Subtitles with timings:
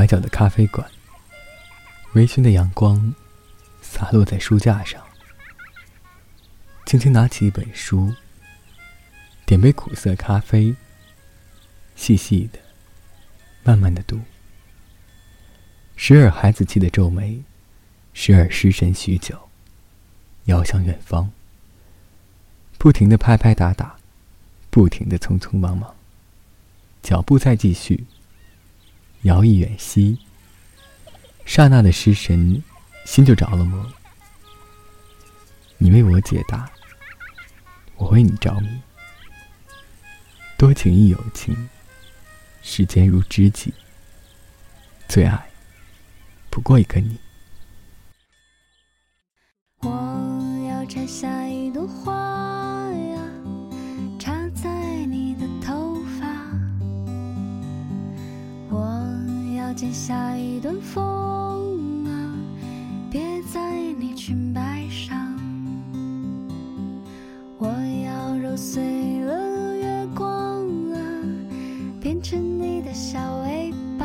[0.00, 0.90] 拐角的咖啡馆，
[2.14, 3.14] 微醺的阳光
[3.82, 4.98] 洒落在书架上，
[6.86, 8.10] 轻轻拿起一本书，
[9.44, 10.74] 点杯苦涩咖啡，
[11.96, 12.58] 细细的、
[13.62, 14.18] 慢慢的读，
[15.96, 17.42] 时而孩子气的皱眉，
[18.14, 19.50] 时而失神许久，
[20.44, 21.30] 遥向远方，
[22.78, 23.96] 不停的拍拍打打，
[24.70, 25.94] 不停的匆匆忙忙，
[27.02, 28.06] 脚步在继续。
[29.22, 30.18] 遥忆远兮，
[31.44, 32.62] 刹那的失神，
[33.04, 33.86] 心就着了魔。
[35.76, 36.70] 你为我解答，
[37.96, 38.68] 我为你着迷。
[40.56, 41.68] 多情亦有情，
[42.62, 43.74] 世间如知己。
[45.08, 45.50] 最爱，
[46.48, 47.18] 不过一个你。
[49.80, 49.88] 我
[50.68, 51.46] 要摘下
[60.10, 62.34] 下一段风啊，
[63.12, 63.60] 别在
[63.96, 65.16] 你裙摆上。
[67.58, 70.98] 我要揉碎了月光啊，
[72.00, 74.04] 变成你的小尾巴。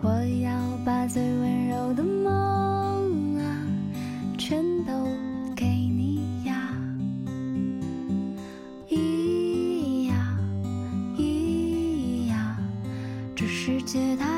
[0.00, 0.10] 我
[0.44, 0.52] 要
[0.84, 3.66] 把最温柔的梦啊，
[4.38, 4.92] 全都
[13.86, 14.35] 解答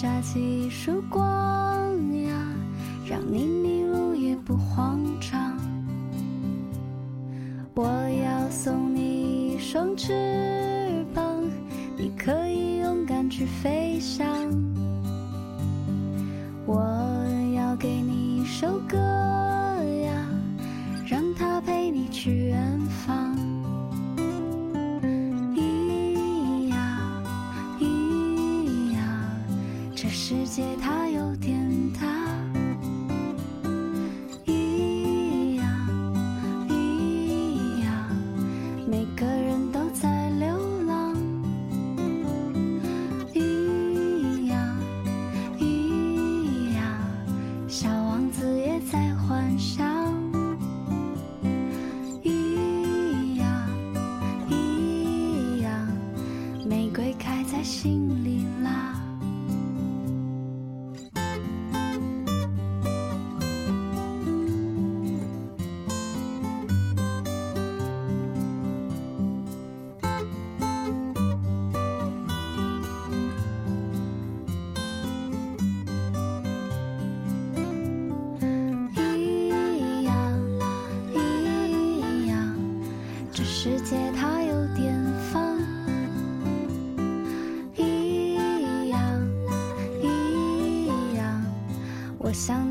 [0.00, 1.20] 扎起一束光
[2.22, 2.32] 呀，
[3.04, 5.54] 让你迷路也不慌张。
[7.74, 11.42] 我要送你一双翅膀，
[11.98, 14.26] 你可以勇敢去飞翔。
[16.64, 16.82] 我
[17.54, 18.96] 要给你一首歌
[30.10, 30.99] 世界它
[83.62, 84.98] 世界它有点
[85.30, 85.58] 放，
[87.76, 89.20] 一样
[90.02, 91.44] 一样，
[92.16, 92.69] 我想